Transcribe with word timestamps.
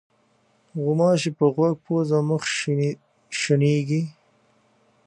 غوماشې 0.81 1.31
په 1.37 1.45
غوږ، 1.53 1.75
پوزه 1.85 2.15
او 2.19 2.25
مخ 2.29 2.43
شېنېږي. 3.39 4.01